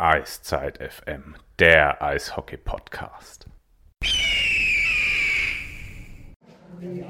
Eiszeit 0.00 0.78
FM, 0.78 1.34
der 1.58 2.00
Eishockey-Podcast. 2.00 3.46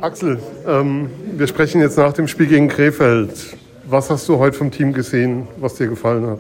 Axel, 0.01 0.39
ähm, 0.67 1.11
wir 1.37 1.47
sprechen 1.49 1.83
jetzt 1.83 1.99
nach 1.99 2.15
dem 2.15 2.27
Spiel 2.29 2.47
gegen 2.47 2.69
Krefeld. 2.69 3.59
Was 3.85 4.09
hast 4.09 4.27
du 4.27 4.39
heute 4.39 4.57
vom 4.57 4.71
Team 4.71 4.95
gesehen, 4.95 5.47
was 5.59 5.75
dir 5.75 5.89
gefallen 5.89 6.27
hat? 6.29 6.39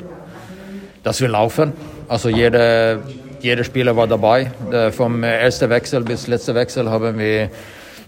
Dass 1.02 1.20
wir 1.20 1.28
laufen. 1.28 1.74
Also 2.08 2.30
jeder, 2.30 3.00
jeder 3.40 3.64
Spieler 3.64 3.94
war 3.94 4.06
dabei. 4.06 4.50
Äh, 4.72 4.90
vom 4.90 5.22
ersten 5.22 5.68
Wechsel 5.68 6.02
bis 6.02 6.28
letzten 6.28 6.54
Wechsel 6.54 6.88
haben 6.88 7.18
wir 7.18 7.50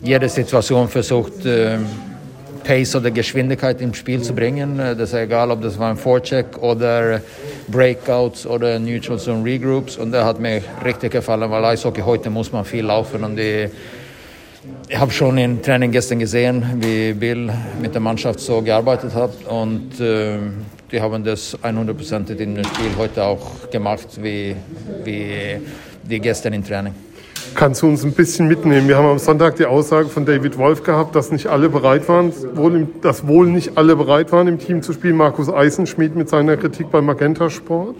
jede 0.00 0.30
Situation 0.30 0.88
versucht, 0.88 1.44
äh, 1.44 1.76
Pace 2.64 2.96
oder 2.96 3.10
Geschwindigkeit 3.10 3.82
im 3.82 3.92
Spiel 3.92 4.22
zu 4.22 4.34
bringen. 4.34 4.78
Äh, 4.78 4.96
das 4.96 5.10
ist 5.10 5.14
egal, 5.18 5.50
ob 5.50 5.60
das 5.60 5.78
war 5.78 5.90
ein 5.90 5.98
Forecheck 5.98 6.56
oder 6.58 7.20
Breakouts 7.70 8.46
oder 8.46 8.78
Neutral 8.78 9.18
Zone 9.18 9.44
Regroups. 9.44 9.96
Und 9.96 10.12
das 10.12 10.24
hat 10.24 10.40
mir 10.40 10.62
richtig 10.84 11.12
gefallen, 11.12 11.50
weil 11.50 11.64
Eishockey 11.64 12.02
heute 12.02 12.30
muss 12.30 12.52
man 12.52 12.64
viel 12.64 12.84
laufen 12.84 13.24
und 13.24 13.36
die 13.36 13.68
ich 14.88 14.98
habe 14.98 15.10
schon 15.10 15.38
im 15.38 15.62
Training 15.62 15.90
gestern 15.90 16.18
gesehen, 16.18 16.62
wie 16.80 17.14
Bill 17.14 17.50
mit 17.80 17.94
der 17.94 18.00
Mannschaft 18.00 18.40
so 18.40 18.60
gearbeitet 18.60 19.14
hat 19.14 19.30
und 19.46 19.98
äh, 20.00 20.38
die 20.92 21.00
haben 21.00 21.24
das 21.24 21.56
100% 21.62 22.30
in 22.30 22.56
dem 22.56 22.64
Spiel 22.64 22.90
heute 22.98 23.24
auch 23.24 23.70
gemacht, 23.70 24.08
wie, 24.20 24.54
wie 25.04 25.60
die 26.02 26.20
gestern 26.20 26.52
im 26.52 26.64
Training. 26.64 26.94
Kannst 27.54 27.82
du 27.82 27.88
uns 27.88 28.04
ein 28.04 28.12
bisschen 28.12 28.48
mitnehmen? 28.48 28.88
Wir 28.88 28.96
haben 28.96 29.06
am 29.06 29.18
Sonntag 29.18 29.56
die 29.56 29.66
Aussage 29.66 30.08
von 30.08 30.24
David 30.24 30.56
Wolf 30.56 30.82
gehabt, 30.82 31.14
dass 31.14 31.30
nicht 31.30 31.46
alle 31.46 31.68
bereit 31.68 32.08
waren, 32.08 32.32
dass 33.02 33.26
wohl 33.26 33.46
nicht 33.46 33.76
alle 33.76 33.96
bereit 33.96 34.32
waren, 34.32 34.48
im 34.48 34.58
Team 34.58 34.82
zu 34.82 34.92
spielen. 34.92 35.16
Markus 35.16 35.52
Eisenschmidt 35.52 36.16
mit 36.16 36.28
seiner 36.28 36.56
Kritik 36.56 36.90
bei 36.90 37.00
Magenta 37.00 37.50
Sport. 37.50 37.96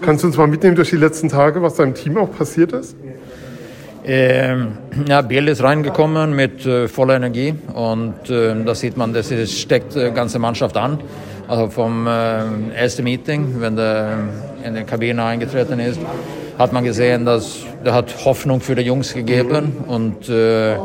Kannst 0.00 0.22
du 0.22 0.28
uns 0.28 0.36
mal 0.36 0.46
mitnehmen 0.46 0.76
durch 0.76 0.90
die 0.90 0.96
letzten 0.96 1.28
Tage, 1.28 1.62
was 1.62 1.74
da 1.74 1.82
im 1.82 1.94
Team 1.94 2.16
auch 2.16 2.30
passiert 2.30 2.72
ist? 2.72 2.96
Ähm, 4.04 4.78
ja, 5.06 5.20
Biel 5.20 5.48
ist 5.48 5.62
reingekommen 5.62 6.34
mit 6.34 6.64
äh, 6.64 6.88
voller 6.88 7.16
Energie 7.16 7.54
und 7.74 8.30
äh, 8.30 8.54
da 8.64 8.74
sieht 8.74 8.96
man, 8.96 9.12
das 9.12 9.30
ist, 9.30 9.58
steckt 9.58 9.94
die 9.94 10.10
ganze 10.10 10.38
Mannschaft 10.38 10.76
an. 10.76 10.98
Also 11.46 11.68
vom 11.68 12.06
äh, 12.06 12.70
ersten 12.74 13.04
Meeting, 13.04 13.56
wenn 13.58 13.76
der 13.76 14.18
in 14.64 14.74
die 14.74 14.84
Kabine 14.84 15.24
eingetreten 15.24 15.80
ist, 15.80 16.00
hat 16.60 16.74
man 16.74 16.84
gesehen, 16.84 17.24
dass 17.24 17.60
der 17.82 17.94
hat 17.94 18.14
Hoffnung 18.26 18.60
für 18.60 18.74
die 18.74 18.82
Jungs 18.82 19.14
gegeben 19.14 19.78
und 19.86 20.28
äh, 20.28 20.76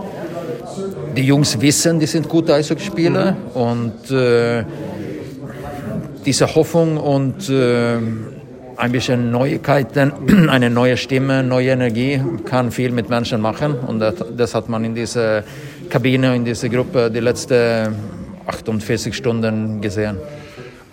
die 1.18 1.24
Jungs 1.24 1.60
wissen, 1.60 2.00
die 2.00 2.06
sind 2.06 2.30
gute 2.30 2.54
Eishockeyspieler 2.54 3.36
und 3.54 4.10
äh, 4.10 4.64
diese 6.26 6.56
Hoffnung 6.56 6.96
und 6.96 7.50
äh, 7.50 7.98
ein 8.78 8.92
bisschen 8.94 9.32
Neuigkeiten, 9.32 10.14
eine 10.50 10.70
neue 10.70 10.96
Stimme, 10.96 11.44
neue 11.44 11.72
Energie 11.72 12.22
kann 12.46 12.72
viel 12.72 12.92
mit 12.92 13.10
Menschen 13.10 13.42
machen 13.42 13.74
und 13.74 14.00
das, 14.00 14.16
das 14.38 14.56
hat 14.56 14.70
man 14.70 14.86
in 14.86 14.96
dieser 14.96 15.44
Kabine, 15.90 16.38
in 16.38 16.46
dieser 16.46 16.70
Gruppe 16.70 17.12
die 17.12 17.20
letzten 17.20 17.94
48 18.48 19.14
Stunden 19.14 19.82
gesehen. 19.82 20.16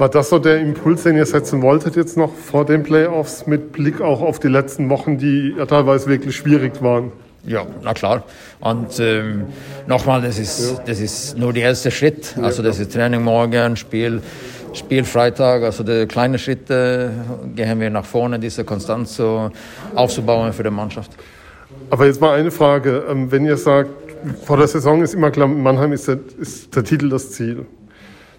War 0.02 0.08
das 0.08 0.30
so 0.30 0.40
der 0.40 0.58
Impuls, 0.58 1.04
den 1.04 1.16
ihr 1.16 1.26
setzen 1.26 1.62
wolltet 1.62 1.94
jetzt 1.94 2.16
noch 2.16 2.34
vor 2.34 2.64
den 2.64 2.82
Playoffs 2.82 3.46
mit 3.46 3.70
Blick 3.70 4.00
auch 4.00 4.20
auf 4.20 4.40
die 4.40 4.48
letzten 4.48 4.90
Wochen, 4.90 5.16
die 5.16 5.54
ja 5.56 5.64
teilweise 5.64 6.08
wirklich 6.08 6.34
schwierig 6.34 6.82
waren? 6.82 7.12
Ja, 7.46 7.64
na 7.84 7.94
klar. 7.94 8.24
Und 8.58 8.98
ähm, 8.98 9.44
nochmal, 9.86 10.20
das 10.20 10.40
ist, 10.40 10.82
das 10.86 10.98
ist 10.98 11.38
nur 11.38 11.52
der 11.52 11.62
erste 11.62 11.92
Schritt. 11.92 12.34
Also 12.42 12.64
das 12.64 12.80
ist 12.80 12.92
Training 12.92 13.22
morgen, 13.22 13.76
Spiel, 13.76 14.20
Spiel 14.72 15.04
Freitag. 15.04 15.62
Also 15.62 15.84
die 15.84 16.06
kleinen 16.06 16.36
Schritte 16.36 17.12
gehen 17.54 17.78
wir 17.78 17.88
nach 17.88 18.04
vorne, 18.04 18.40
diese 18.40 18.64
Konstanz 18.64 19.14
so 19.14 19.52
aufzubauen 19.94 20.52
für 20.52 20.64
die 20.64 20.70
Mannschaft. 20.70 21.12
Aber 21.90 22.06
jetzt 22.06 22.20
mal 22.20 22.36
eine 22.36 22.50
Frage. 22.50 23.04
Ähm, 23.08 23.30
wenn 23.30 23.44
ihr 23.44 23.56
sagt, 23.56 23.90
vor 24.44 24.56
der 24.56 24.66
Saison 24.66 25.00
ist 25.00 25.14
immer 25.14 25.30
klar, 25.30 25.46
Mannheim 25.46 25.92
ist 25.92 26.08
der, 26.08 26.18
ist 26.40 26.74
der 26.74 26.82
Titel 26.82 27.08
das 27.08 27.30
Ziel 27.30 27.66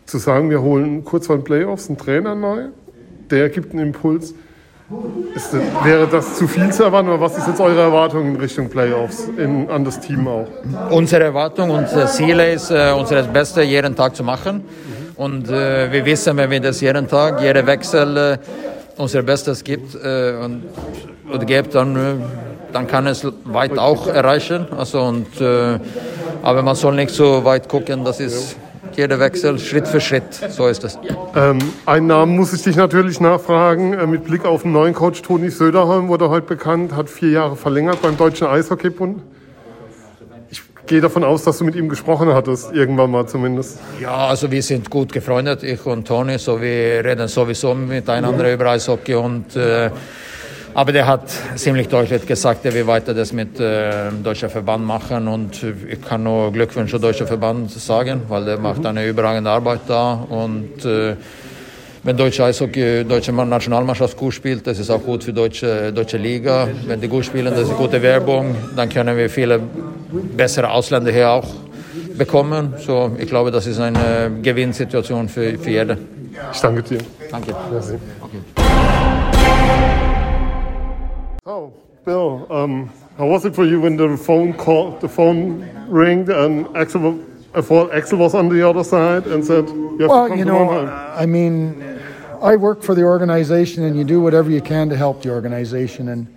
zu 0.05 0.17
sagen, 0.17 0.49
wir 0.49 0.61
holen 0.61 1.03
kurz 1.03 1.27
vor 1.27 1.37
den 1.37 1.43
Playoffs 1.43 1.87
einen 1.87 1.97
Trainer 1.97 2.35
neu, 2.35 2.65
der 3.29 3.49
gibt 3.49 3.71
einen 3.73 3.87
Impuls. 3.87 4.33
Ist, 5.33 5.53
wäre 5.83 6.07
das 6.07 6.35
zu 6.35 6.47
viel 6.47 6.71
zu 6.71 6.83
erwarten 6.83 7.07
oder 7.07 7.19
was 7.19 7.37
ist 7.37 7.47
jetzt 7.47 7.59
eure 7.59 7.81
Erwartung 7.81 8.35
in 8.35 8.35
Richtung 8.35 8.69
Playoffs 8.69 9.27
in, 9.37 9.69
an 9.69 9.83
das 9.83 9.99
Team 9.99 10.27
auch? 10.27 10.47
Unsere 10.91 11.23
Erwartung, 11.23 11.71
unser 11.71 12.05
Ziel 12.07 12.39
ist, 12.39 12.69
äh, 12.69 12.93
unser 12.95 13.23
Bestes 13.23 13.65
jeden 13.65 13.95
Tag 13.95 14.15
zu 14.15 14.23
machen. 14.23 14.63
Und 15.15 15.49
äh, 15.49 15.91
wir 15.91 16.05
wissen, 16.05 16.35
wenn 16.37 16.51
wir 16.51 16.59
das 16.59 16.81
jeden 16.81 17.07
Tag, 17.07 17.41
jeder 17.41 17.65
Wechsel 17.65 18.17
äh, 18.17 18.37
unser 18.97 19.23
Bestes 19.23 19.63
gibt 19.63 19.95
äh, 19.95 20.33
und, 20.43 20.63
und 21.31 21.47
gibt, 21.47 21.73
dann, 21.73 21.95
äh, 21.95 22.15
dann 22.71 22.85
kann 22.85 23.07
es 23.07 23.25
weit 23.45 23.77
auch 23.79 24.07
erreichen. 24.07 24.67
Also 24.77 25.01
und, 25.01 25.41
äh, 25.41 25.79
aber 26.41 26.61
man 26.61 26.75
soll 26.75 26.95
nicht 26.95 27.11
so 27.11 27.43
weit 27.45 27.67
gucken, 27.69 28.03
das 28.03 28.19
ist 28.19 28.57
jeder 28.97 29.19
Wechsel 29.19 29.59
Schritt 29.59 29.87
für 29.87 30.01
Schritt. 30.01 30.33
So 30.49 30.67
ist 30.67 30.83
es. 30.83 30.97
Ähm, 31.35 31.59
einen 31.85 32.07
Namen 32.07 32.35
muss 32.35 32.53
ich 32.53 32.63
dich 32.63 32.75
natürlich 32.75 33.19
nachfragen. 33.19 33.93
Äh, 33.93 34.07
mit 34.07 34.23
Blick 34.23 34.45
auf 34.45 34.63
den 34.63 34.71
neuen 34.71 34.93
Coach 34.93 35.21
Toni 35.21 35.49
Söderholm 35.49 36.07
wurde 36.07 36.29
heute 36.29 36.47
bekannt, 36.47 36.95
hat 36.95 37.09
vier 37.09 37.29
Jahre 37.29 37.55
verlängert 37.55 38.01
beim 38.01 38.17
Deutschen 38.17 38.47
Eishockeybund. 38.47 39.21
Ich 40.49 40.61
gehe 40.85 41.01
davon 41.01 41.23
aus, 41.23 41.43
dass 41.43 41.57
du 41.57 41.63
mit 41.63 41.75
ihm 41.75 41.89
gesprochen 41.89 42.33
hattest, 42.33 42.73
irgendwann 42.73 43.11
mal 43.11 43.25
zumindest. 43.25 43.79
Ja, 44.01 44.27
also 44.27 44.51
wir 44.51 44.61
sind 44.61 44.89
gut 44.89 45.11
gefreundet, 45.11 45.63
ich 45.63 45.85
und 45.85 46.07
Toni. 46.07 46.37
So, 46.37 46.61
wir 46.61 47.03
reden 47.03 47.27
sowieso 47.27 47.73
miteinander 47.73 48.53
über 48.53 48.67
Eishockey 48.71 49.15
und 49.15 49.55
äh, 49.55 49.89
aber 50.73 50.91
der 50.91 51.07
hat 51.07 51.29
ziemlich 51.55 51.87
deutlich 51.87 52.25
gesagt, 52.25 52.65
er 52.65 52.73
will 52.73 52.87
weiter 52.87 53.13
das 53.13 53.31
mit 53.33 53.59
äh, 53.59 54.09
dem 54.09 54.23
deutschen 54.23 54.49
Verband 54.49 54.85
machen 54.85 55.27
und 55.27 55.63
ich 55.63 56.01
kann 56.01 56.23
nur 56.23 56.51
Glückwünsche 56.51 56.99
deutscher 56.99 57.27
Verband 57.27 57.71
sagen, 57.71 58.21
weil 58.27 58.45
der 58.45 58.57
macht 58.57 58.85
eine 58.85 59.07
überragende 59.07 59.49
Arbeit 59.49 59.81
da 59.87 60.13
und 60.13 60.83
äh, 60.85 61.15
wenn 62.05 62.17
deutsche 62.17 62.43
Eishockey, 62.43 63.05
deutsche 63.05 63.31
Nationalmannschaft 63.31 64.17
gut 64.17 64.33
spielt, 64.33 64.67
das 64.67 64.77
ist 64.77 64.89
auch 64.89 65.01
gut 65.01 65.23
für 65.23 65.31
deutsche 65.31 65.93
deutsche 65.93 66.17
Liga. 66.17 66.67
Wenn 66.85 66.99
die 66.99 67.07
gut 67.07 67.23
spielen, 67.23 67.53
das 67.55 67.69
ist 67.69 67.77
gute 67.77 68.01
Werbung, 68.01 68.53
dann 68.75 68.89
können 68.89 69.15
wir 69.15 69.29
viele 69.29 69.61
bessere 70.35 70.69
Ausländer 70.69 71.11
hier 71.11 71.29
auch 71.29 71.47
bekommen. 72.17 72.73
So, 72.85 73.15
ich 73.17 73.27
glaube, 73.27 73.51
das 73.51 73.67
ist 73.67 73.79
eine 73.79 74.31
Gewinnsituation 74.41 75.29
für, 75.29 75.57
für 75.57 75.69
jeden. 75.69 75.97
Ich 76.51 76.59
danke 76.59 76.83
dir. 76.83 76.97
Danke. 77.31 77.55
Merci. 77.71 77.97
Oh, 81.45 81.73
Bill, 82.05 82.47
um, 82.49 82.89
how 83.17 83.27
was 83.27 83.43
it 83.43 83.53
for 83.53 83.65
you 83.65 83.81
when 83.81 83.97
the 83.97 84.15
phone 84.15 84.53
call, 84.53 84.91
the 84.99 85.09
phone 85.09 85.69
rang 85.89 86.29
and 86.31 86.65
Axel, 86.77 87.21
I 87.53 87.59
thought 87.59 87.93
Axel 87.93 88.19
was 88.19 88.33
on 88.33 88.47
the 88.47 88.65
other 88.65 88.81
side 88.81 89.27
and 89.27 89.43
said, 89.43 89.67
you 89.67 90.07
"Well, 90.07 90.37
you 90.37 90.45
know, 90.45 90.87
I 90.87 91.25
mean, 91.25 91.99
I 92.41 92.55
work 92.55 92.81
for 92.81 92.95
the 92.95 93.03
organization, 93.03 93.83
and 93.83 93.97
you 93.97 94.05
do 94.05 94.21
whatever 94.21 94.49
you 94.49 94.61
can 94.61 94.87
to 94.87 94.95
help 94.95 95.21
the 95.21 95.31
organization." 95.31 96.07
And 96.07 96.27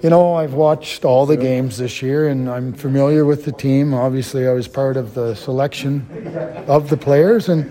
you 0.00 0.10
know, 0.10 0.34
I've 0.34 0.54
watched 0.54 1.04
all 1.04 1.26
the 1.26 1.36
games 1.36 1.78
this 1.78 2.00
year, 2.00 2.28
and 2.28 2.48
I'm 2.48 2.72
familiar 2.72 3.24
with 3.24 3.44
the 3.44 3.52
team. 3.52 3.92
Obviously, 3.92 4.46
I 4.46 4.52
was 4.52 4.68
part 4.68 4.96
of 4.96 5.14
the 5.14 5.34
selection 5.34 6.06
of 6.68 6.88
the 6.88 6.96
players, 6.96 7.48
and 7.48 7.68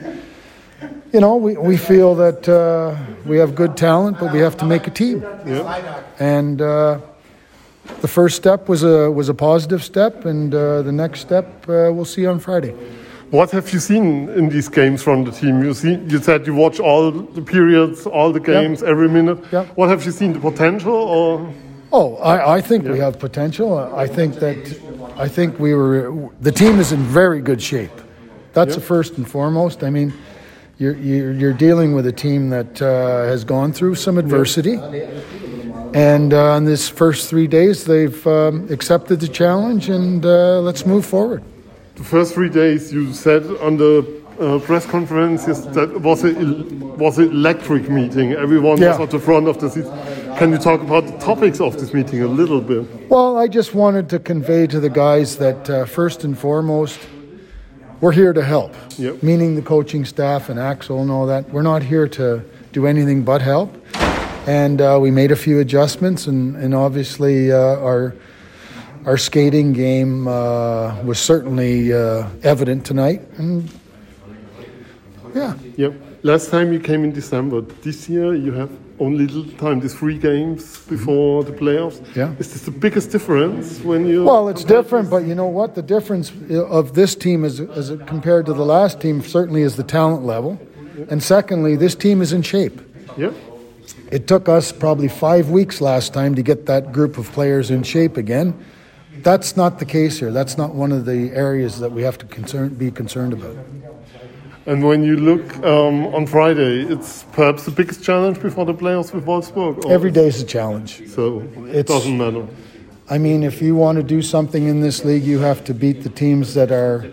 you 1.14 1.20
know, 1.20 1.36
we, 1.36 1.58
we 1.58 1.78
feel 1.78 2.16
that 2.16 2.48
uh, 2.48 2.96
we 3.26 3.38
have 3.38 3.56
good 3.56 3.76
talent, 3.76 4.20
but 4.20 4.32
we 4.34 4.40
have 4.40 4.56
to 4.58 4.66
make 4.66 4.88
a 4.88 4.92
team. 4.92 5.22
Yeah. 5.46 6.04
And 6.20 6.62
uh, 6.62 7.00
the 8.02 8.08
first 8.08 8.36
step 8.36 8.70
was 8.70 8.84
a 8.84 9.10
was 9.12 9.30
a 9.30 9.34
positive 9.34 9.84
step, 9.84 10.26
and 10.26 10.54
uh, 10.54 10.82
the 10.84 10.92
next 10.92 11.22
step 11.22 11.46
uh, 11.68 11.92
we'll 11.94 12.06
see 12.06 12.26
on 12.28 12.40
Friday. 12.40 12.74
What 13.32 13.52
have 13.52 13.72
you 13.74 13.80
seen 13.80 14.28
in 14.30 14.50
these 14.50 14.70
games 14.70 15.04
from 15.04 15.24
the 15.24 15.32
team? 15.32 15.62
You 15.64 15.74
see, 15.74 15.96
you 16.08 16.20
said 16.20 16.48
you 16.48 16.56
watch 16.56 16.80
all 16.80 17.12
the 17.12 17.42
periods, 17.44 18.08
all 18.08 18.32
the 18.32 18.40
games, 18.40 18.82
Yeah. 18.82 18.90
every 18.90 19.08
minute. 19.08 19.38
Yeah. 19.52 19.66
What 19.76 19.90
have 19.90 20.04
you 20.06 20.12
seen? 20.12 20.34
The 20.34 20.40
potential, 20.40 20.94
or 20.94 21.54
Oh, 21.92 22.18
I, 22.18 22.58
I 22.58 22.62
think 22.62 22.86
we 22.86 23.00
have 23.00 23.18
potential. 23.20 23.78
I 23.78 24.08
think 24.08 24.36
that 24.36 24.58
I 25.18 25.28
think 25.28 25.60
we 25.60 25.74
were 25.74 26.30
the 26.42 26.52
team 26.52 26.80
is 26.80 26.92
in 26.92 27.00
very 27.04 27.42
good 27.42 27.62
shape. 27.62 27.92
That's 28.54 28.76
the 28.76 28.82
first 28.82 29.18
and 29.18 29.28
foremost. 29.28 29.84
I 29.84 29.90
mean, 29.90 30.12
you're 30.80 30.96
you're, 30.96 31.32
you're 31.34 31.54
dealing 31.54 31.94
with 31.94 32.06
a 32.08 32.12
team 32.12 32.50
that 32.50 32.82
uh, 32.82 33.26
has 33.26 33.44
gone 33.44 33.72
through 33.74 33.96
some 33.96 34.18
adversity, 34.18 34.76
and 35.94 36.34
uh, 36.34 36.56
in 36.58 36.66
this 36.66 36.88
first 36.90 37.30
three 37.30 37.48
days 37.48 37.86
they've 37.86 38.26
um, 38.28 38.68
accepted 38.72 39.20
the 39.20 39.28
challenge, 39.28 39.90
and 39.90 40.26
uh, 40.26 40.60
let's 40.62 40.86
move 40.86 41.06
forward. 41.06 41.44
the 41.96 42.04
first 42.04 42.34
three 42.34 42.50
days 42.50 42.94
you 42.94 43.14
said 43.14 43.44
on 43.62 43.78
the 43.78 43.94
uh, 44.40 44.58
press 44.60 44.86
conference 44.86 45.46
yes, 45.48 45.66
that 45.76 45.90
was 46.02 46.24
a 46.24 46.32
was 46.98 47.18
an 47.18 47.30
electric 47.32 47.90
meeting. 47.90 48.32
Everyone 48.34 48.78
Yeah. 48.82 48.92
was 48.92 49.00
at 49.02 49.12
the 49.12 49.20
front 49.20 49.48
of 49.48 49.58
the 49.60 49.70
seat. 49.70 49.86
Can 50.38 50.52
you 50.52 50.58
talk 50.58 50.80
about 50.82 51.04
the 51.08 51.18
topics 51.18 51.60
of 51.60 51.74
this 51.80 51.94
meeting 51.94 52.22
a 52.24 52.28
little 52.28 52.62
bit? 52.62 52.84
Well, 53.10 53.36
I 53.44 53.48
just 53.50 53.74
wanted 53.76 54.08
to 54.10 54.20
convey 54.20 54.68
to 54.68 54.80
the 54.80 54.90
guys 54.90 55.38
that 55.38 55.70
uh, 55.70 55.86
first 55.86 56.24
and 56.24 56.38
foremost, 56.38 57.00
we're 58.02 58.12
here 58.12 58.34
to 58.34 58.44
help. 58.44 58.74
Yep. 58.98 59.24
Meaning 59.24 59.56
the 59.56 59.62
coaching 59.62 60.06
staff 60.06 60.50
and 60.50 60.60
Axel 60.60 61.02
and 61.02 61.12
all 61.12 61.26
that. 61.28 61.50
We're 61.50 61.62
not 61.62 61.84
here 61.84 62.08
to 62.10 62.44
do 62.72 62.86
anything 62.88 63.24
but 63.24 63.42
help. 63.42 63.76
and 64.48 64.82
uh, 64.82 64.98
we 65.02 65.12
made 65.12 65.32
a 65.32 65.36
few 65.36 65.60
adjustments, 65.60 66.28
and, 66.28 66.56
and 66.56 66.74
obviously 66.74 67.52
uh, 67.52 67.58
our 67.58 68.16
our 69.06 69.18
skating 69.18 69.74
game 69.74 70.28
uh, 70.28 71.02
was 71.04 71.20
certainly 71.20 71.94
uh, 71.94 72.28
evident 72.44 72.86
tonight. 72.86 73.22
And 73.38 73.70
yeah. 75.34 75.56
Yep. 75.78 75.94
Last 76.22 76.50
time 76.50 76.74
you 76.74 76.82
came 76.82 77.06
in 77.06 77.14
December. 77.14 77.62
This 77.62 78.10
year 78.10 78.34
you 78.34 78.52
have 78.52 78.70
only 79.00 79.26
little 79.26 79.50
time. 79.58 79.80
These 79.80 79.96
three 79.96 80.18
games 80.18 80.86
before 80.86 81.46
the 81.46 81.54
playoffs. 81.54 82.04
Yeah. 82.14 82.36
Is 82.40 82.52
this 82.52 82.64
the 82.64 82.72
biggest 82.72 83.12
difference 83.12 83.80
when 83.80 84.06
you? 84.06 84.26
Well, 84.26 84.50
it's 84.50 84.66
different, 84.66 85.10
but 85.10 85.24
you 85.24 85.34
know 85.34 85.48
what? 85.48 85.76
The 85.76 85.82
difference 85.82 86.34
of 86.52 86.94
this 86.94 87.16
team 87.16 87.46
is, 87.46 87.62
is 87.62 87.92
compared 88.06 88.46
to 88.48 88.54
the 88.54 88.66
last 88.66 89.00
team 89.00 89.22
certainly 89.22 89.62
is 89.62 89.78
the 89.78 89.84
talent 89.84 90.26
level, 90.26 90.60
and 91.10 91.24
secondly, 91.24 91.78
this 91.78 91.96
team 91.96 92.22
is 92.22 92.34
in 92.34 92.42
shape. 92.42 92.82
Yeah. 93.18 93.32
It 94.12 94.28
took 94.28 94.50
us 94.50 94.74
probably 94.74 95.08
five 95.08 95.50
weeks 95.50 95.80
last 95.80 96.14
time 96.14 96.36
to 96.36 96.42
get 96.42 96.66
that 96.66 96.92
group 96.92 97.18
of 97.18 97.32
players 97.32 97.72
in 97.72 97.84
shape 97.84 98.18
again. 98.18 98.54
That's 99.20 99.56
not 99.56 99.80
the 99.80 99.86
case 99.86 100.20
here. 100.20 100.32
That's 100.32 100.58
not 100.58 100.76
one 100.76 100.92
of 100.92 101.06
the 101.06 101.32
areas 101.32 101.80
that 101.80 101.92
we 101.92 102.04
have 102.04 102.18
to 102.18 102.26
concern, 102.26 102.74
be 102.76 102.92
concerned 102.92 103.34
about. 103.34 103.56
And 104.66 104.84
when 104.86 105.04
you 105.04 105.16
look 105.18 105.56
um, 105.64 106.06
on 106.14 106.28
Friday, 106.28 106.82
it's 106.84 107.24
perhaps 107.32 107.66
the 107.66 107.72
biggest 107.72 108.04
challenge 108.04 108.40
before 108.42 108.66
the 108.66 108.74
playoffs 108.74 109.14
with 109.14 109.26
Wolfsburg. 109.26 109.86
or- 109.86 109.92
Every 109.92 110.12
day 110.12 110.28
is 110.28 110.42
a 110.42 110.46
challenge. 110.46 111.08
So 111.10 111.42
it 111.68 111.88
doesn't 111.88 112.18
matter. 112.18 112.46
I 113.10 113.18
mean, 113.18 113.42
if 113.44 113.62
you 113.62 113.76
want 113.76 113.96
to 113.98 114.04
do 114.04 114.22
something 114.22 114.68
in 114.68 114.82
this 114.82 115.04
league, 115.04 115.24
you 115.24 115.40
have 115.40 115.64
to 115.64 115.74
beat 115.74 116.04
the 116.04 116.10
teams 116.10 116.54
that 116.54 116.72
are, 116.72 117.10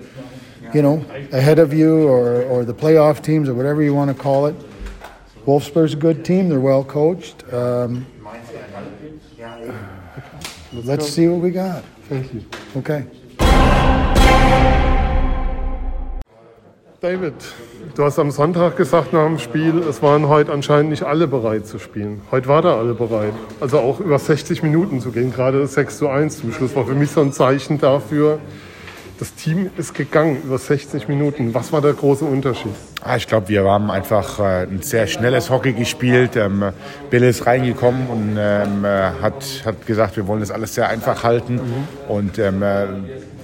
you 0.75 0.83
know, 0.83 1.03
ahead 1.33 1.59
of 1.59 1.73
you 1.73 2.07
or, 2.07 2.43
or 2.43 2.65
the 2.67 2.75
playoff 2.75 3.23
teams 3.23 3.49
or 3.49 3.55
whatever 3.55 3.83
you 3.83 3.95
want 3.95 4.15
to 4.15 4.23
call 4.23 4.47
it. 4.47 4.55
Wolfsburg's 5.47 5.95
a 5.95 5.97
good 5.97 6.25
team. 6.25 6.49
They're 6.51 6.61
well 6.61 6.85
coached. 6.85 7.45
Um, 7.53 8.05
let's 10.73 11.09
see 11.09 11.29
what 11.29 11.41
we 11.41 11.51
got. 11.51 11.83
Thank 12.09 12.35
you. 12.35 12.45
Okay. 12.77 13.07
David, 17.03 17.35
du 17.95 18.05
hast 18.05 18.19
am 18.19 18.31
Sonntag 18.31 18.79
gesagt 18.79 19.13
nach 19.13 19.27
dem 19.27 19.39
Spiel, 19.39 19.81
es 19.81 20.03
waren 20.03 20.29
heute 20.29 20.51
anscheinend 20.51 20.91
nicht 20.91 21.03
alle 21.03 21.27
bereit 21.27 21.67
zu 21.67 21.79
spielen. 21.79 22.23
Heute 22.31 22.49
war 22.49 22.63
da 22.63 22.79
alle 22.79 22.95
bereit. 22.95 23.35
Also 23.61 23.81
auch 23.81 24.01
über 24.01 24.19
60 24.19 24.63
Minuten 24.63 25.01
zu 25.01 25.11
gehen. 25.11 25.31
Gerade 25.31 25.61
das 25.61 25.75
6 25.75 25.99
zu 25.99 26.09
1 26.09 26.41
zum 26.41 26.53
Schluss 26.53 26.75
war 26.75 26.87
für 26.87 26.95
mich 26.95 27.11
so 27.11 27.21
ein 27.21 27.33
Zeichen 27.33 27.79
dafür, 27.79 28.39
das 29.19 29.35
Team 29.35 29.71
ist 29.79 29.95
gegangen 29.95 30.43
über 30.43 30.59
60 30.59 31.09
Minuten. 31.09 31.55
Was 31.55 31.73
war 31.73 31.81
der 31.81 31.95
große 31.95 32.25
Unterschied? 32.25 32.73
Ah, 33.03 33.17
ich 33.17 33.27
glaube, 33.27 33.49
wir 33.49 33.65
haben 33.65 33.91
einfach 33.91 34.39
äh, 34.41 34.65
ein 34.65 34.83
sehr 34.83 35.07
schnelles 35.07 35.49
Hockey 35.49 35.73
gespielt. 35.73 36.37
Ähm, 36.37 36.65
Bill 37.09 37.23
ist 37.23 37.47
reingekommen 37.47 38.09
und 38.09 38.37
ähm, 38.39 38.85
äh, 38.85 38.89
hat, 39.23 39.45
hat 39.65 39.87
gesagt, 39.87 40.17
wir 40.17 40.27
wollen 40.27 40.41
das 40.41 40.51
alles 40.51 40.75
sehr 40.75 40.89
einfach 40.89 41.25
halten 41.25 41.61
und 42.09 42.39
ähm, 42.39 42.63
äh, 42.63 42.87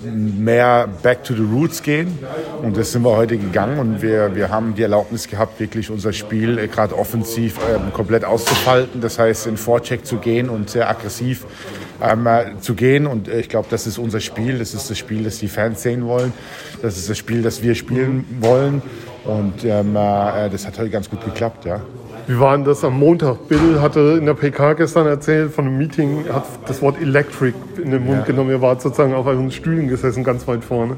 mehr 0.05 0.89
back 1.03 1.25
to 1.25 1.35
the 1.35 1.43
roots 1.43 1.83
gehen. 1.83 2.19
Und 2.63 2.77
das 2.77 2.93
sind 2.93 3.03
wir 3.03 3.17
heute 3.17 3.39
gegangen 3.39 3.79
und 3.79 4.03
wir, 4.03 4.35
wir 4.35 4.51
haben 4.51 4.75
die 4.75 4.83
Erlaubnis 4.83 5.29
gehabt, 5.29 5.61
wirklich 5.61 5.91
unser 5.91 6.13
Spiel 6.13 6.59
äh, 6.59 6.69
gerade 6.69 6.97
offensiv 6.97 7.59
ähm, 7.69 7.93
komplett 7.93 8.25
auszufalten. 8.25 9.01
Das 9.01 9.19
heißt, 9.19 9.47
in 9.47 9.57
Vorcheck 9.57 10.07
zu 10.07 10.19
gehen 10.19 10.49
und 10.49 10.71
sehr 10.71 10.89
aggressiv 10.89 11.47
ähm, 12.03 12.27
äh, 12.27 12.59
zu 12.61 12.75
gehen. 12.75 13.07
Und 13.07 13.29
äh, 13.29 13.41
ich 13.41 13.49
glaube, 13.49 13.69
das 13.71 13.87
ist 13.87 13.99
unser 13.99 14.21
Spiel. 14.21 14.59
Das 14.59 14.75
ist 14.75 14.91
das 14.91 14.99
Spiel, 14.99 15.25
das 15.25 15.39
die 15.39 15.49
Fans 15.49 15.83
sehen 15.83 16.07
wollen. 16.07 16.33
Das 16.83 16.97
ist 16.97 17.09
das 17.09 17.19
Spiel, 17.19 17.43
das 17.43 17.63
wir 17.63 17.75
spielen 17.75 18.25
wollen. 18.41 18.83
Und 19.25 19.65
ähm, 19.65 19.95
äh, 19.95 20.51
das 20.51 20.67
hat 20.67 20.79
heute 20.79 20.91
ganz 20.91 21.09
gut 21.09 21.25
geklappt, 21.25 21.65
ja. 21.65 21.81
Wie 22.27 22.39
war 22.39 22.57
denn 22.57 22.65
das 22.65 22.85
am 22.85 22.99
Montag? 22.99 23.49
Bill 23.49 23.81
hatte 23.81 24.17
in 24.19 24.27
der 24.27 24.35
PK 24.35 24.75
gestern 24.75 25.07
erzählt 25.07 25.53
von 25.53 25.67
einem 25.67 25.77
Meeting, 25.79 26.25
hat 26.33 26.45
das 26.67 26.81
Wort 26.81 27.01
Electric 27.01 27.55
in 27.83 27.91
den 27.91 28.05
Mund 28.05 28.21
Ja. 28.21 28.25
genommen. 28.25 28.51
Ihr 28.51 28.61
wart 28.63 28.81
sozusagen 28.81 29.13
auf 29.15 29.27
euren 29.27 29.51
Stühlen 29.51 29.89
gesessen, 29.89 30.23
ganz 30.23 30.47
weit 30.47 30.63
vorne. 30.65 30.97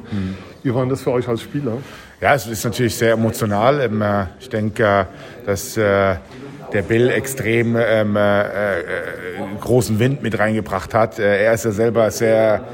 Wie 0.62 0.74
war 0.74 0.82
denn 0.82 0.90
das 0.90 1.02
für 1.02 1.12
euch 1.12 1.26
als 1.28 1.40
Spieler? 1.42 1.78
Ja, 2.20 2.34
es 2.34 2.46
ist 2.46 2.64
natürlich 2.64 2.94
sehr 2.96 3.12
emotional. 3.12 3.80
Ähm, 3.80 4.02
äh, 4.02 4.24
Ich 4.40 4.48
denke, 4.48 4.84
äh, 4.84 5.04
dass 5.46 5.76
äh, 5.76 6.16
der 6.72 6.82
Bill 6.82 7.08
extrem 7.10 7.76
ähm, 7.78 8.16
äh, 8.16 8.40
äh, 8.42 8.82
großen 9.60 9.98
Wind 9.98 10.22
mit 10.22 10.38
reingebracht 10.38 10.92
hat. 10.94 11.18
Er 11.18 11.52
ist 11.54 11.64
ja 11.64 11.70
selber 11.70 12.10
sehr 12.10 12.64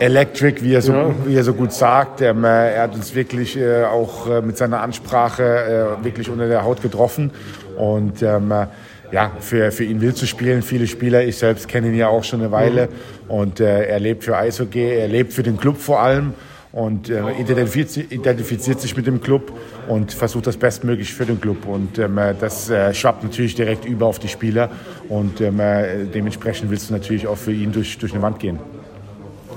electric, 0.00 0.62
wie 0.62 0.74
er 0.74 0.82
so, 0.82 0.92
Ja. 0.92 1.10
wie 1.24 1.34
er 1.36 1.44
so 1.44 1.54
gut 1.54 1.72
sagt. 1.72 2.20
Ähm, 2.20 2.44
äh, 2.44 2.74
Er 2.74 2.82
hat 2.82 2.94
uns 2.94 3.14
wirklich 3.14 3.56
äh, 3.58 3.84
auch 3.84 4.28
äh, 4.28 4.40
mit 4.42 4.56
seiner 4.56 4.80
Ansprache 4.80 5.96
äh, 6.00 6.04
wirklich 6.04 6.28
unter 6.30 6.48
der 6.48 6.64
Haut 6.64 6.82
getroffen. 6.82 7.30
Und 7.76 8.22
ähm, 8.22 8.50
äh, 8.50 8.66
ja, 9.10 9.32
für, 9.40 9.70
für 9.70 9.84
ihn 9.84 10.00
wild 10.00 10.16
zu 10.16 10.26
spielen, 10.26 10.62
viele 10.62 10.86
Spieler, 10.86 11.24
ich 11.24 11.36
selbst 11.38 11.66
kenne 11.68 11.88
ihn 11.88 11.96
ja 11.96 12.08
auch 12.08 12.24
schon 12.24 12.40
eine 12.40 12.50
Weile. 12.52 12.88
Und 13.28 13.60
äh, 13.60 13.84
er 13.86 14.00
lebt 14.00 14.24
für 14.24 14.36
Eishockey, 14.36 14.84
er 14.98 15.08
lebt 15.08 15.32
für 15.32 15.42
den 15.42 15.56
Club 15.56 15.78
vor 15.78 16.00
allem 16.00 16.34
und 16.72 17.08
äh, 17.08 17.22
identifiziert, 17.40 18.12
identifiziert 18.12 18.80
sich 18.80 18.94
mit 18.96 19.06
dem 19.06 19.22
Club 19.22 19.52
und 19.88 20.12
versucht 20.12 20.46
das 20.46 20.58
Bestmögliche 20.58 21.14
für 21.14 21.24
den 21.24 21.40
Club. 21.40 21.66
Und 21.66 21.98
ähm, 21.98 22.18
äh, 22.18 22.34
das 22.38 22.68
äh, 22.68 22.92
schwappt 22.92 23.24
natürlich 23.24 23.54
direkt 23.54 23.86
über 23.86 24.04
auf 24.06 24.18
die 24.18 24.28
Spieler 24.28 24.68
und 25.08 25.40
ähm, 25.40 25.58
äh, 25.60 26.04
dementsprechend 26.04 26.70
willst 26.70 26.90
du 26.90 26.94
natürlich 26.94 27.26
auch 27.26 27.38
für 27.38 27.52
ihn 27.52 27.72
durch, 27.72 27.96
durch 27.96 28.12
eine 28.12 28.20
Wand 28.20 28.38
gehen. 28.38 28.58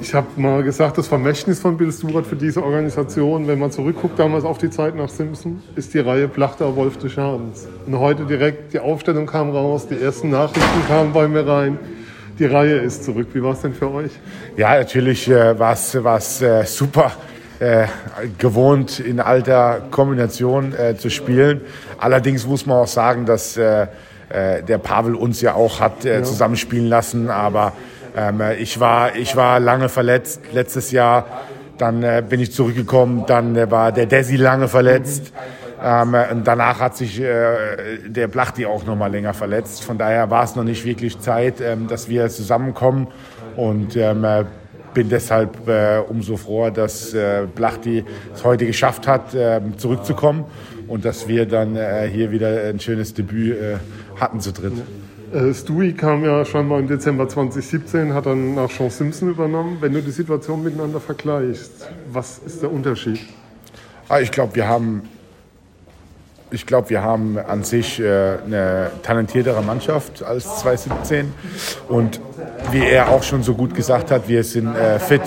Ich 0.02 0.16
habe 0.16 0.28
mal 0.36 0.64
gesagt, 0.64 0.98
das 0.98 1.08
Vermächtnis 1.08 1.60
von 1.60 1.78
Bill 1.78 1.92
Stewart 1.92 2.26
für 2.26 2.36
diese 2.36 2.64
Organisation, 2.64 3.48
wenn 3.48 3.60
man 3.60 3.72
zurückguckt 3.72 4.18
damals 4.18 4.44
auf 4.44 4.58
die 4.58 4.72
Zeit 4.72 4.96
nach 4.96 5.10
Simpson, 5.10 5.62
ist 5.76 5.94
die 5.94 6.00
Reihe 6.00 6.28
Plachter, 6.28 6.76
Wolf 6.76 6.98
des 6.98 7.12
Schadens. 7.12 7.68
Und 7.86 8.00
heute 8.00 8.26
direkt 8.26 8.74
die 8.74 8.80
Aufstellung 8.80 9.28
kam 9.28 9.52
raus, 9.52 9.88
die 9.88 10.02
ersten 10.02 10.32
Nachrichten 10.32 10.88
kamen 10.88 11.14
bei 11.14 11.28
mir 11.28 11.46
rein. 11.46 11.78
Die 12.40 12.46
Reihe 12.46 12.78
ist 12.78 13.04
zurück. 13.04 13.28
Wie 13.34 13.44
war 13.44 13.54
es 13.54 13.62
denn 13.62 13.76
für 13.76 13.94
euch? 13.94 14.12
Ja, 14.58 14.76
natürlich 14.76 15.30
äh, 15.30 15.60
war 15.60 15.74
es 15.74 16.42
äh, 16.42 16.66
super. 16.66 17.12
Äh, 17.60 17.86
gewohnt 18.40 19.00
in 19.00 19.20
alter 19.20 19.84
Kombination 19.92 20.74
äh, 20.74 20.98
zu 20.98 21.12
spielen. 21.12 21.62
Allerdings 22.00 22.48
muss 22.48 22.66
man 22.66 22.78
auch 22.78 22.88
sagen, 22.88 23.28
dass 23.28 23.56
äh, 23.56 23.86
äh, 24.30 24.64
der 24.64 24.80
Pavel 24.80 25.14
uns 25.14 25.42
ja 25.42 25.54
auch 25.54 25.80
hat 25.80 26.04
äh, 26.06 26.24
zusammenspielen 26.24 26.88
lassen. 26.88 27.30
Aber 27.30 27.74
ähm, 28.16 28.42
äh, 28.42 28.56
ich, 28.56 28.80
war, 28.80 29.16
ich 29.16 29.36
war 29.36 29.60
lange 29.60 29.90
verletzt 29.90 30.42
letztes 30.54 30.92
Jahr. 30.92 31.26
Dann 31.78 32.04
äh, 32.04 32.24
bin 32.28 32.40
ich 32.40 32.52
zurückgekommen. 32.52 33.26
Dann 33.28 33.56
äh, 33.56 33.70
war 33.72 33.92
der 33.92 34.06
Desi 34.06 34.36
lange 34.36 34.68
verletzt. 34.68 35.34
Ähm, 35.84 36.14
äh, 36.14 36.32
und 36.32 36.46
danach 36.46 36.80
hat 36.80 36.96
sich 36.96 37.20
äh, 37.20 37.98
der 38.06 38.28
Blachti 38.28 38.66
auch 38.66 38.86
noch 38.86 38.96
mal 38.96 39.12
länger 39.12 39.34
verletzt. 39.34 39.84
Von 39.84 39.98
daher 39.98 40.30
war 40.30 40.44
es 40.44 40.56
noch 40.56 40.64
nicht 40.64 40.86
wirklich 40.86 41.20
Zeit, 41.20 41.62
ähm, 41.62 41.88
dass 41.88 42.08
wir 42.08 42.30
zusammenkommen. 42.30 43.08
Und 43.56 43.96
ähm, 43.96 44.24
äh, 44.24 44.46
bin 44.94 45.10
deshalb 45.10 45.68
äh, 45.68 46.00
umso 46.00 46.38
froher, 46.38 46.72
dass 46.72 47.14
äh, 47.14 47.48
Blachti 47.54 48.04
es 48.34 48.44
heute 48.44 48.66
geschafft 48.66 49.08
hat, 49.08 49.34
äh, 49.34 49.62
zurückzukommen 49.78 50.46
und 50.88 51.06
dass 51.06 51.28
wir 51.28 51.46
dann 51.46 51.78
hier 52.10 52.32
wieder 52.32 52.64
ein 52.68 52.80
schönes 52.82 53.14
Debüt 53.14 53.56
hatten 54.20 54.42
zu 54.42 54.52
dritt. 54.52 54.74
Äh, 55.34 55.54
Stewie 55.54 55.94
kam 55.94 56.26
ja 56.26 56.44
schon 56.44 56.68
mal 56.68 56.82
im 56.82 56.88
Dezember 56.88 57.28
2017, 57.28 58.14
hat 58.14 58.26
dann 58.26 58.56
nach 58.56 58.70
Sean 58.70 58.90
Simpson 58.90 59.30
übernommen. 59.30 59.78
Wenn 59.80 59.94
du 59.94 60.02
die 60.02 60.12
Situation 60.12 60.62
miteinander 60.62 61.00
vergleichst, 61.00 61.88
was 62.12 62.40
ist 62.40 62.62
der 62.62 62.72
Unterschied? 62.72 63.20
Ah, 64.10 64.20
ich 64.20 64.30
glaube, 64.32 64.56
wir 64.56 64.68
haben, 64.68 65.04
ich 66.52 66.66
glaube, 66.66 66.90
wir 66.90 67.02
haben 67.02 67.38
an 67.38 67.64
sich 67.64 68.02
äh, 68.02 68.40
eine 68.46 68.92
talentiertere 69.04 69.62
Mannschaft 69.62 70.22
als 70.22 70.60
2017 70.60 71.34
und 71.88 72.20
wie 72.72 72.84
er 72.84 73.10
auch 73.10 73.24
schon 73.24 73.42
so 73.42 73.54
gut 73.54 73.74
gesagt 73.74 74.12
hat, 74.12 74.28
wir 74.28 74.44
sind 74.44 74.76
äh, 74.76 75.00
fit. 75.00 75.22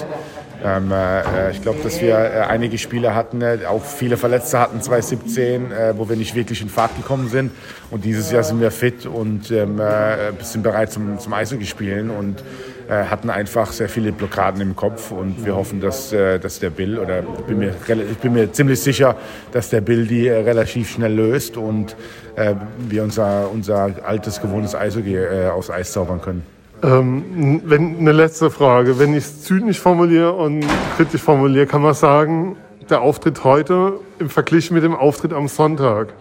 Ähm, 0.65 0.91
äh, 0.93 1.51
ich 1.51 1.61
glaube, 1.61 1.81
dass 1.83 2.01
wir 2.01 2.15
äh, 2.15 2.41
einige 2.49 2.79
Spieler 2.79 3.15
hatten, 3.15 3.43
äh, 3.43 3.59
auch 3.69 3.85
viele 3.85 4.17
Verletzte 4.17 4.59
hatten 4.59 4.81
2017, 4.81 5.71
äh, 5.71 5.95
wo 5.99 6.09
wir 6.09 6.17
nicht 6.17 6.35
wirklich 6.35 6.63
in 6.63 6.71
Fahrt 6.71 6.97
gekommen 6.97 7.29
sind. 7.29 7.53
Und 7.91 8.07
dieses 8.07 8.33
Jahr 8.33 8.43
sind 8.43 8.61
wir 8.63 8.71
fit 8.71 9.05
und 9.05 9.51
ähm, 9.51 9.79
äh, 9.79 10.33
sind 10.41 10.63
bereit 10.63 10.91
zum, 10.91 11.19
zum 11.19 11.35
Eishockey 11.35 11.67
spielen 11.67 12.09
und 12.09 12.43
äh, 12.89 13.05
hatten 13.05 13.29
einfach 13.29 13.73
sehr 13.73 13.91
viele 13.91 14.11
Blockaden 14.11 14.63
im 14.63 14.75
Kopf. 14.75 15.11
Und 15.11 15.45
wir 15.45 15.55
hoffen, 15.55 15.83
dass, 15.83 16.15
äh, 16.15 16.39
dass 16.39 16.61
der 16.61 16.71
Bill, 16.71 16.99
oder 16.99 17.21
ich 17.21 17.45
bin, 17.45 17.59
mir, 17.59 17.75
ich 18.11 18.19
bin 18.19 18.33
mir 18.33 18.51
ziemlich 18.51 18.81
sicher, 18.81 19.17
dass 19.53 19.69
der 19.69 19.83
Bill 19.83 20.07
die 20.07 20.29
äh, 20.29 20.39
relativ 20.39 20.91
schnell 20.91 21.13
löst 21.13 21.59
und 21.59 21.95
äh, 22.37 22.55
wir 22.79 23.03
unser, 23.03 23.51
unser 23.53 23.91
altes, 24.03 24.41
gewohntes 24.41 24.75
Eishockey 24.75 25.17
äh, 25.17 25.49
aufs 25.49 25.69
Eis 25.69 25.93
zaubern 25.93 26.23
können. 26.23 26.54
Ähm, 26.85 27.63
wenn, 27.65 27.97
eine 27.99 28.13
letzte 28.13 28.51
Frage. 28.51 28.99
Wenn 28.99 29.13
ich 29.13 29.25
es 29.25 29.43
zynisch 29.43 29.81
formuliere 29.81 30.33
und 30.33 30.67
kritisch 30.99 31.23
formuliere, 31.23 31.67
kann 31.67 31.81
man 31.81 31.95
sagen, 31.95 32.57
der 32.91 33.01
Auftritt 33.01 33.43
heute 33.43 33.95
im 34.19 34.29
Vergleich 34.29 34.71
mit 34.71 34.83
dem 34.83 34.95
Auftritt 34.95 35.33
am 35.33 35.49
Sonntag. 35.49 36.13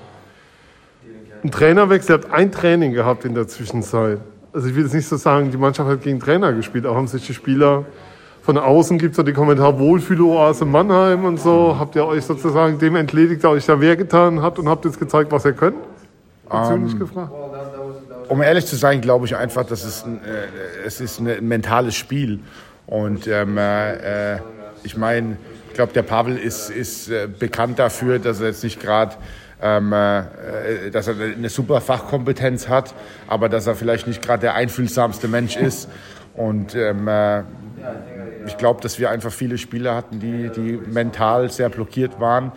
Ein 1.43 1.51
Trainerwechsel, 1.51 2.15
ihr 2.15 2.21
habt 2.21 2.31
ein 2.33 2.53
Training 2.53 2.93
gehabt 2.93 3.25
in 3.25 3.33
der 3.35 3.49
Zwischenzeit. 3.49 4.19
Also 4.53 4.69
ich 4.69 4.75
will 4.75 4.83
jetzt 4.83 4.93
nicht 4.93 5.07
so 5.07 5.17
sagen, 5.17 5.51
die 5.51 5.57
Mannschaft 5.57 5.89
hat 5.89 6.01
gegen 6.01 6.21
Trainer 6.21 6.53
gespielt, 6.53 6.85
auch 6.85 6.95
haben 6.95 7.07
sich 7.07 7.27
die 7.27 7.33
Spieler 7.33 7.83
von 8.43 8.57
außen 8.57 8.97
gibt 8.97 9.11
es 9.11 9.17
ja 9.17 9.23
die 9.23 9.31
Kommentare 9.31 9.79
Wohlfühloase 9.79 10.65
Mannheim 10.65 11.23
und 11.23 11.39
so. 11.39 11.77
Habt 11.79 11.95
ihr 11.95 12.05
euch 12.05 12.25
sozusagen 12.25 12.77
dem 12.77 12.97
entledigt, 12.97 13.41
der 13.41 13.51
euch 13.51 13.65
da 13.65 13.79
wer 13.79 13.95
getan 13.95 14.41
hat 14.41 14.59
und 14.59 14.67
habt 14.67 14.83
jetzt 14.83 14.99
gezeigt, 14.99 15.31
was 15.31 15.45
ihr 15.45 15.53
könnt? 15.53 15.77
Gefragt. 16.99 17.31
um 18.29 18.41
ehrlich 18.41 18.65
zu 18.65 18.75
sein, 18.75 19.01
glaube 19.01 19.25
ich 19.25 19.35
einfach, 19.35 19.65
dass 19.65 19.83
es 19.83 20.03
ein, 20.03 20.17
äh, 20.23 20.85
es 20.85 21.01
ist 21.01 21.19
ein 21.19 21.47
mentales 21.47 21.95
Spiel. 21.95 22.39
Und 22.85 23.27
ähm, 23.27 23.57
äh, 23.57 24.37
ich 24.83 24.97
meine, 24.97 25.37
ich 25.69 25.73
glaube, 25.73 25.93
der 25.93 26.03
Pavel 26.03 26.37
ist, 26.37 26.69
ist 26.69 27.09
äh, 27.09 27.27
bekannt 27.27 27.79
dafür, 27.79 28.19
dass 28.19 28.41
er 28.41 28.47
jetzt 28.47 28.63
nicht 28.63 28.79
gerade 28.81 29.15
ähm, 29.63 29.93
äh, 29.93 30.91
dass 30.91 31.07
er 31.07 31.15
eine 31.15 31.49
super 31.49 31.79
Fachkompetenz 31.79 32.67
hat, 32.67 32.93
aber 33.27 33.47
dass 33.47 33.65
er 33.65 33.75
vielleicht 33.75 34.07
nicht 34.07 34.21
gerade 34.21 34.41
der 34.41 34.55
einfühlsamste 34.55 35.29
Mensch 35.29 35.55
ist. 35.55 35.89
Und 36.35 36.75
ähm, 36.75 37.07
äh, 37.07 37.43
ich 38.45 38.57
glaube, 38.57 38.81
dass 38.81 38.99
wir 38.99 39.09
einfach 39.09 39.31
viele 39.31 39.57
Spieler 39.57 39.95
hatten, 39.95 40.19
die, 40.19 40.49
die 40.49 40.79
mental 40.91 41.49
sehr 41.49 41.69
blockiert 41.69 42.19
waren, 42.19 42.51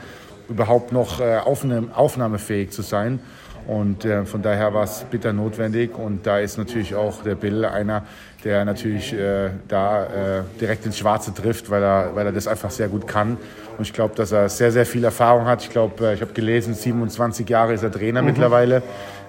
überhaupt 0.48 0.92
noch 0.92 1.20
äh, 1.20 1.36
aufnahme, 1.36 1.88
aufnahmefähig 1.94 2.70
zu 2.70 2.82
sein. 2.82 3.20
Und 3.66 4.04
äh, 4.04 4.24
von 4.24 4.42
daher 4.42 4.72
war 4.74 4.84
es 4.84 5.04
bitter 5.10 5.32
notwendig. 5.32 5.96
Und 5.96 6.26
da 6.26 6.38
ist 6.38 6.56
natürlich 6.56 6.94
auch 6.94 7.22
der 7.22 7.34
Bill 7.34 7.64
einer, 7.64 8.04
der 8.46 8.64
natürlich 8.64 9.12
äh, 9.12 9.50
da 9.66 10.04
äh, 10.04 10.42
direkt 10.60 10.86
ins 10.86 10.96
Schwarze 10.96 11.34
trifft, 11.34 11.68
weil 11.68 11.82
er, 11.82 12.14
weil 12.14 12.26
er 12.26 12.32
das 12.32 12.46
einfach 12.46 12.70
sehr 12.70 12.86
gut 12.86 13.08
kann. 13.08 13.38
Und 13.76 13.82
ich 13.82 13.92
glaube, 13.92 14.14
dass 14.14 14.30
er 14.30 14.48
sehr, 14.48 14.70
sehr 14.70 14.86
viel 14.86 15.02
Erfahrung 15.02 15.46
hat. 15.46 15.62
Ich 15.62 15.70
glaube, 15.70 16.06
äh, 16.06 16.14
ich 16.14 16.20
habe 16.20 16.32
gelesen, 16.32 16.74
27 16.74 17.48
Jahre 17.48 17.74
ist 17.74 17.82
er 17.82 17.90
Trainer 17.90 18.22
mhm. 18.22 18.28
mittlerweile. 18.28 18.82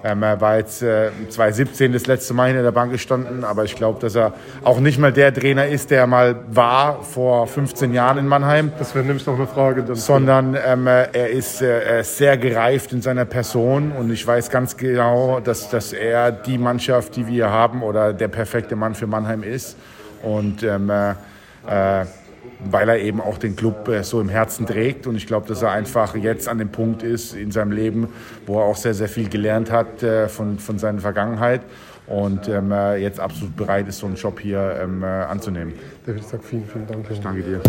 Ähm, 0.04 0.22
er 0.22 0.40
war 0.40 0.58
jetzt 0.58 0.82
äh, 0.82 1.10
2017 1.28 1.92
das 1.92 2.06
letzte 2.06 2.32
Mal 2.32 2.48
hinter 2.48 2.62
der 2.62 2.70
Bank 2.70 2.92
gestanden, 2.92 3.42
aber 3.42 3.64
ich 3.64 3.74
glaube, 3.74 3.98
dass 4.00 4.14
er 4.14 4.32
auch 4.62 4.78
nicht 4.78 4.98
mal 4.98 5.12
der 5.12 5.34
Trainer 5.34 5.66
ist, 5.66 5.90
der 5.90 6.06
mal 6.06 6.36
war 6.50 7.02
vor 7.02 7.48
15 7.48 7.92
Jahren 7.92 8.18
in 8.18 8.28
Mannheim. 8.28 8.70
Das 8.78 8.94
wäre 8.94 9.04
nämlich 9.04 9.26
noch 9.26 9.34
eine 9.34 9.48
Frage. 9.48 9.84
Sondern 9.94 10.56
ähm, 10.64 10.86
er, 10.86 11.30
ist, 11.30 11.62
äh, 11.62 11.82
er 11.82 12.00
ist 12.00 12.16
sehr 12.16 12.36
gereift 12.36 12.92
in 12.92 13.02
seiner 13.02 13.24
Person 13.24 13.90
und 13.90 14.12
ich 14.12 14.24
weiß 14.24 14.50
ganz 14.50 14.76
genau, 14.76 15.40
dass, 15.40 15.68
dass 15.68 15.92
er 15.92 16.30
die 16.30 16.58
Mannschaft, 16.58 17.16
die 17.16 17.26
wir 17.26 17.50
haben 17.50 17.82
oder 17.82 18.12
der 18.12 18.28
perfekte 18.28 18.76
Mann 18.76 18.94
für 18.94 19.07
Mannheim 19.08 19.42
ist. 19.42 19.76
Und 20.22 20.62
ähm, 20.62 20.90
äh, 20.90 21.10
äh 21.66 22.06
weil 22.70 22.88
er 22.88 22.98
eben 22.98 23.20
auch 23.20 23.38
den 23.38 23.56
Club 23.56 23.88
äh, 23.88 24.02
so 24.02 24.20
im 24.20 24.28
Herzen 24.28 24.66
trägt. 24.66 25.06
Und 25.06 25.16
ich 25.16 25.26
glaube, 25.26 25.46
dass 25.48 25.62
er 25.62 25.70
einfach 25.70 26.14
jetzt 26.16 26.48
an 26.48 26.58
dem 26.58 26.70
Punkt 26.70 27.02
ist 27.02 27.34
in 27.34 27.50
seinem 27.52 27.72
Leben, 27.72 28.08
wo 28.46 28.58
er 28.58 28.64
auch 28.64 28.76
sehr, 28.76 28.94
sehr 28.94 29.08
viel 29.08 29.28
gelernt 29.28 29.70
hat 29.70 30.02
äh, 30.02 30.28
von, 30.28 30.58
von 30.58 30.78
seiner 30.78 31.00
Vergangenheit 31.00 31.62
und 32.06 32.48
ähm, 32.48 32.72
äh, 32.72 32.96
jetzt 32.96 33.20
absolut 33.20 33.54
bereit 33.54 33.86
ist, 33.88 33.98
so 33.98 34.06
einen 34.06 34.16
Job 34.16 34.40
hier 34.40 34.78
ähm, 34.82 35.04
anzunehmen. 35.04 35.74
David, 36.06 36.22
ich 36.22 36.26
sage 36.26 36.42
vielen, 36.42 36.66
vielen 36.66 36.86
Dank. 36.86 37.06
Ich 37.10 37.20
danke 37.20 37.42
dir. 37.42 37.60